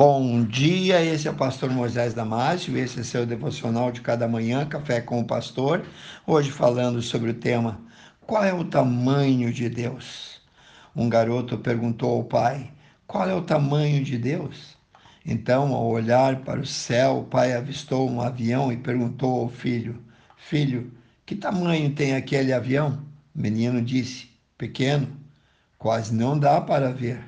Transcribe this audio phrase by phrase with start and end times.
[0.00, 4.64] Bom dia, esse é o pastor Moisés Damásio, esse é seu devocional de cada manhã,
[4.64, 5.84] Café com o Pastor.
[6.24, 7.80] Hoje falando sobre o tema
[8.20, 10.40] Qual é o tamanho de Deus?
[10.94, 12.70] Um garoto perguntou ao pai:
[13.08, 14.76] Qual é o tamanho de Deus?
[15.26, 20.00] Então, ao olhar para o céu, o pai avistou um avião e perguntou ao filho:
[20.36, 20.92] Filho,
[21.26, 23.02] que tamanho tem aquele avião?
[23.34, 25.08] O menino disse: Pequeno,
[25.76, 27.18] quase não dá para ver.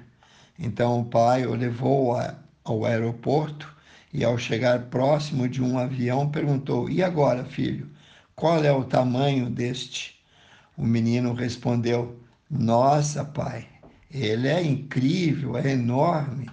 [0.56, 3.74] Então o pai o levou a ao aeroporto
[4.12, 7.90] e, ao chegar próximo de um avião, perguntou: E agora, filho,
[8.34, 10.20] qual é o tamanho deste?
[10.76, 12.18] O menino respondeu:
[12.50, 13.68] Nossa, pai,
[14.10, 16.50] ele é incrível, é enorme.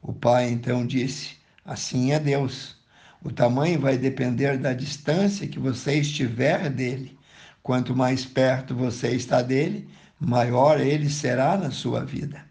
[0.00, 2.76] O pai então disse: Assim é Deus.
[3.24, 7.16] O tamanho vai depender da distância que você estiver dele.
[7.62, 9.88] Quanto mais perto você está dele,
[10.18, 12.44] maior ele será na sua vida.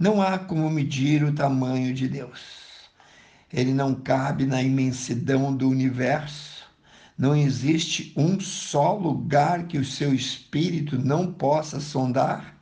[0.00, 2.40] Não há como medir o tamanho de Deus.
[3.52, 6.64] Ele não cabe na imensidão do universo.
[7.18, 12.56] Não existe um só lugar que o seu espírito não possa sondar.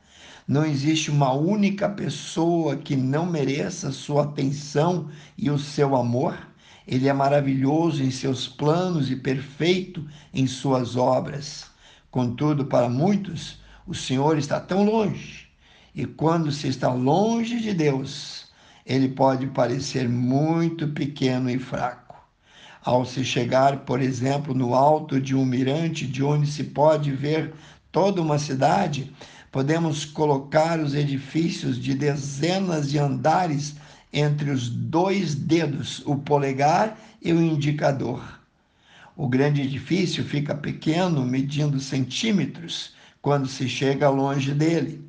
[0.45, 6.37] Não existe uma única pessoa que não mereça sua atenção e o seu amor.
[6.85, 11.67] Ele é maravilhoso em seus planos e perfeito em suas obras.
[12.11, 15.48] Contudo, para muitos, o Senhor está tão longe
[15.93, 18.47] e quando se está longe de Deus,
[18.85, 22.15] ele pode parecer muito pequeno e fraco.
[22.83, 27.53] Ao se chegar, por exemplo, no alto de um mirante de onde se pode ver
[27.91, 29.11] toda uma cidade,
[29.51, 33.75] podemos colocar os edifícios de dezenas de andares
[34.11, 38.39] entre os dois dedos, o polegar e o indicador.
[39.15, 45.08] O grande edifício fica pequeno, medindo centímetros, quando se chega longe dele.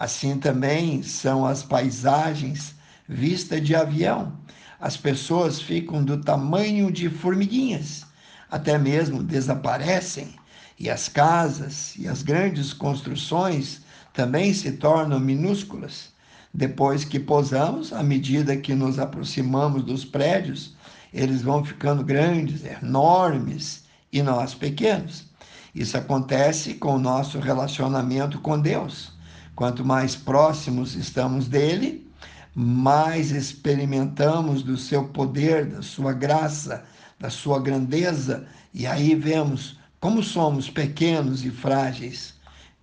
[0.00, 2.74] Assim também são as paisagens
[3.06, 4.32] vistas de avião.
[4.80, 8.06] As pessoas ficam do tamanho de formiguinhas,
[8.50, 10.34] até mesmo desaparecem,
[10.78, 13.82] e as casas e as grandes construções
[14.14, 16.14] também se tornam minúsculas.
[16.54, 20.74] Depois que pousamos, à medida que nos aproximamos dos prédios,
[21.12, 25.26] eles vão ficando grandes, enormes e nós pequenos.
[25.74, 29.19] Isso acontece com o nosso relacionamento com Deus.
[29.60, 32.10] Quanto mais próximos estamos dele,
[32.54, 36.82] mais experimentamos do seu poder, da sua graça,
[37.18, 42.32] da sua grandeza, e aí vemos como somos pequenos e frágeis.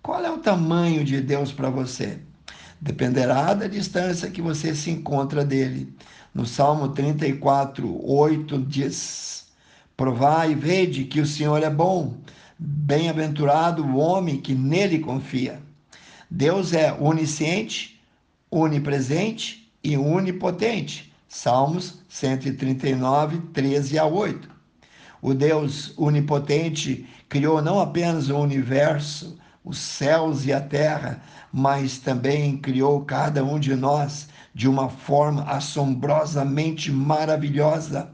[0.00, 2.20] Qual é o tamanho de Deus para você?
[2.80, 5.92] Dependerá da distância que você se encontra dele.
[6.32, 9.48] No Salmo 34, 8 diz:
[9.96, 12.14] Provai e vede que o Senhor é bom,
[12.56, 15.66] bem-aventurado o homem que nele confia.
[16.30, 17.98] Deus é onisciente,
[18.50, 21.10] onipresente e onipotente.
[21.26, 24.50] Salmos 139, 13 a 8.
[25.22, 32.58] O Deus onipotente criou não apenas o universo, os céus e a terra, mas também
[32.58, 38.10] criou cada um de nós de uma forma assombrosamente maravilhosa.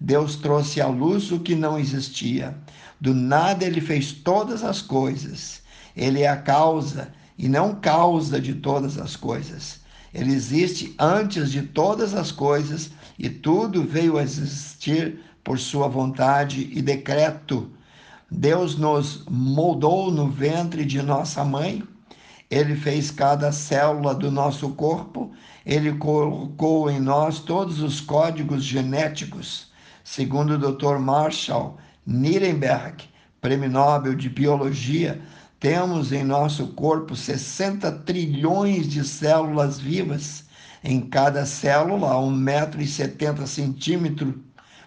[0.00, 2.56] Deus trouxe à luz o que não existia.
[3.00, 5.62] Do nada ele fez todas as coisas.
[5.96, 9.80] Ele é a causa e não causa de todas as coisas.
[10.12, 16.70] Ele existe antes de todas as coisas e tudo veio a existir por sua vontade
[16.72, 17.70] e decreto.
[18.30, 21.82] Deus nos moldou no ventre de nossa mãe,
[22.50, 25.32] ele fez cada célula do nosso corpo,
[25.66, 29.72] ele colocou em nós todos os códigos genéticos.
[30.02, 30.98] Segundo o Dr.
[30.98, 33.04] Marshall Nirenberg,
[33.40, 35.20] Prêmio Nobel de Biologia,
[35.60, 40.44] temos em nosso corpo 60 trilhões de células vivas,
[40.82, 44.34] em cada célula 1,70m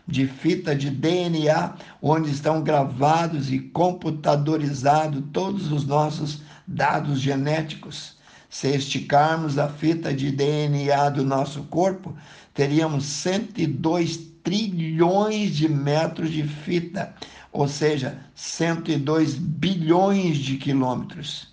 [0.07, 8.15] de fita de DNA, onde estão gravados e computadorizados todos os nossos dados genéticos.
[8.49, 12.15] Se esticarmos a fita de DNA do nosso corpo,
[12.53, 17.13] teríamos 102 trilhões de metros de fita
[17.57, 21.51] ou seja, 102 bilhões de quilômetros.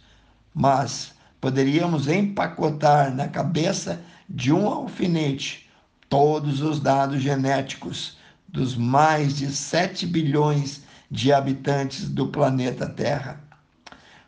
[0.55, 5.67] Mas poderíamos empacotar na cabeça de um alfinete
[6.07, 13.41] todos os dados genéticos dos mais de 7 bilhões de habitantes do planeta Terra.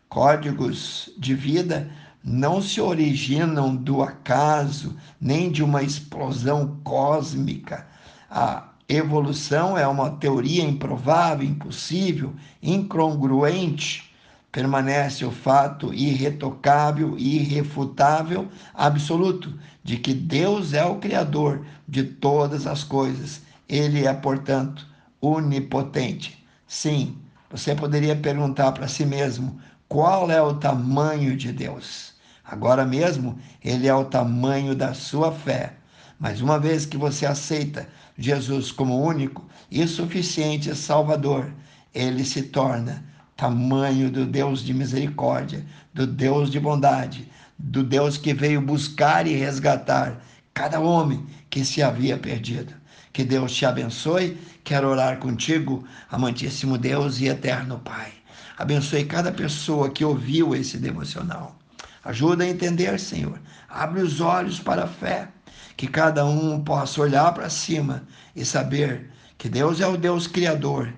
[0.09, 1.91] Códigos de vida
[2.25, 7.87] não se originam do acaso nem de uma explosão cósmica.
[8.31, 14.13] A Evolução é uma teoria improvável, impossível, incongruente.
[14.53, 19.53] permanece o fato irretocável irrefutável, absoluto,
[19.85, 23.43] de que Deus é o Criador de todas as coisas.
[23.69, 24.87] Ele é, portanto,
[25.21, 26.45] onipotente.
[26.67, 27.19] Sim,
[27.51, 32.15] você poderia perguntar para si mesmo qual é o tamanho de Deus.
[32.45, 35.75] Agora mesmo, ele é o tamanho da sua fé.
[36.19, 41.53] Mas uma vez que você aceita Jesus como único e suficiente Salvador,
[41.95, 43.05] ele se torna
[43.37, 49.35] tamanho do Deus de misericórdia, do Deus de bondade, do Deus que veio buscar e
[49.35, 50.23] resgatar
[50.55, 52.73] cada homem que se havia perdido.
[53.13, 54.37] Que Deus te abençoe.
[54.65, 58.13] Quero orar contigo, amantíssimo Deus e eterno Pai.
[58.59, 61.59] Abençoe cada pessoa que ouviu esse devocional.
[62.05, 63.39] Ajuda a entender, Senhor.
[63.69, 65.29] Abre os olhos para a fé.
[65.77, 70.93] Que cada um possa olhar para cima e saber que Deus é o Deus Criador,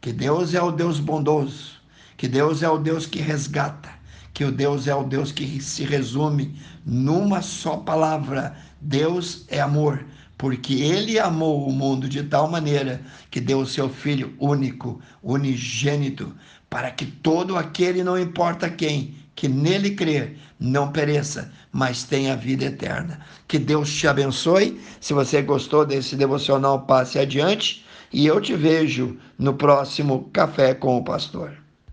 [0.00, 1.80] que Deus é o Deus bondoso,
[2.16, 3.88] que Deus é o Deus que resgata,
[4.32, 10.04] que o Deus é o Deus que se resume numa só palavra: Deus é amor,
[10.36, 16.34] porque ele amou o mundo de tal maneira que deu o seu filho único, unigênito,
[16.68, 22.66] para que todo aquele, não importa quem, que nele crer, não pereça, mas tenha vida
[22.66, 23.20] eterna.
[23.48, 24.80] Que Deus te abençoe.
[25.00, 30.96] Se você gostou desse devocional, passe adiante e eu te vejo no próximo Café com
[30.96, 31.63] o Pastor.